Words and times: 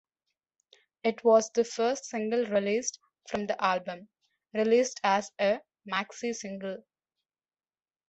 It 1.03 1.23
was 1.23 1.51
the 1.51 1.63
first 1.63 2.05
single 2.05 2.43
released 2.47 2.97
from 3.29 3.45
the 3.45 3.63
album, 3.63 4.09
released 4.51 4.99
as 5.03 5.31
a 5.39 5.59
maxi-single. 5.87 6.81